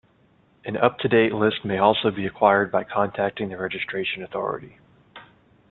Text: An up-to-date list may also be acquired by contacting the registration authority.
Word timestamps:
An 0.65 0.77
up-to-date 0.77 1.31
list 1.31 1.63
may 1.63 1.77
also 1.77 2.09
be 2.09 2.25
acquired 2.25 2.71
by 2.71 2.83
contacting 2.83 3.49
the 3.49 3.57
registration 3.57 4.23
authority. 4.23 4.79